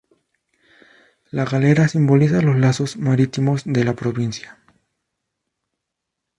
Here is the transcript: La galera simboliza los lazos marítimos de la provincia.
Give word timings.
La 1.29 1.45
galera 1.45 1.87
simboliza 1.87 2.41
los 2.41 2.57
lazos 2.57 2.97
marítimos 2.97 3.61
de 3.65 3.83
la 3.83 3.93
provincia. 3.93 4.57